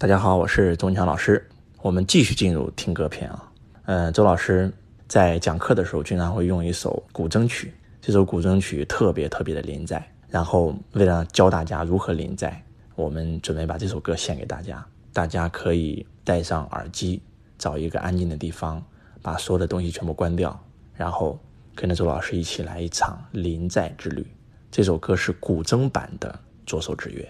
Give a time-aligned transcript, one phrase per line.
[0.00, 1.44] 大家好，我是周文强老师。
[1.82, 3.52] 我们继续进入听歌篇啊。
[3.84, 4.72] 呃，周老师
[5.08, 10.00] 在讲课的时候经常会用一首古筝曲，这首古筝曲特别特别的临在。
[10.28, 12.62] 然后为了教大家如何临在，
[12.94, 14.86] 我们准备把这首歌献给大家。
[15.12, 17.20] 大家可以戴上耳机，
[17.58, 18.80] 找一个安静的地方，
[19.20, 20.56] 把所有的东西全部关掉，
[20.94, 21.36] 然后
[21.74, 24.24] 跟着周老师一起来一场临在之旅。
[24.70, 26.30] 这首歌是古筝版的
[26.68, 27.28] 《左手指月》。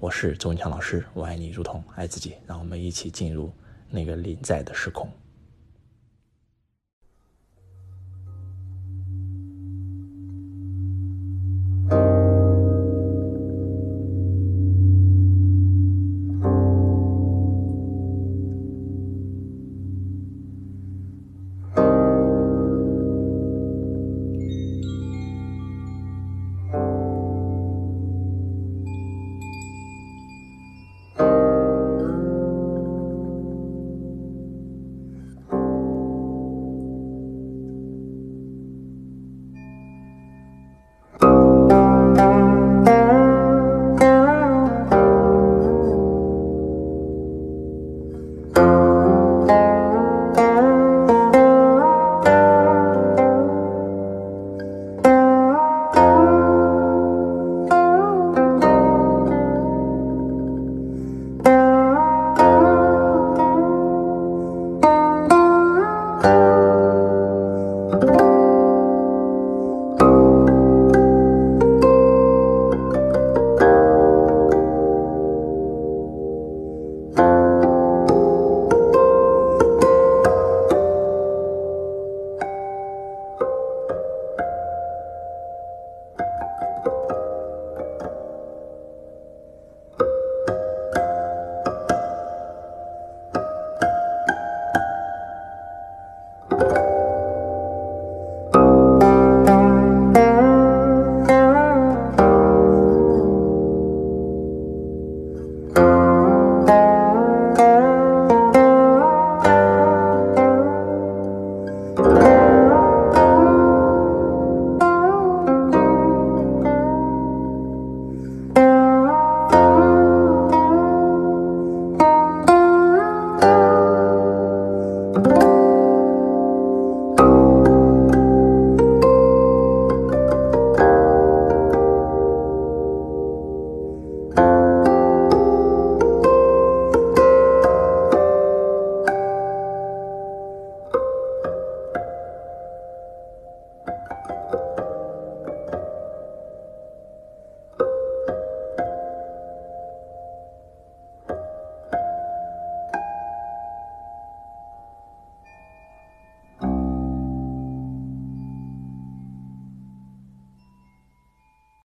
[0.00, 3.52] 我是周文强老师，我爱你如同爱自己，让我们一起进入
[3.90, 5.06] 那个临在的时空。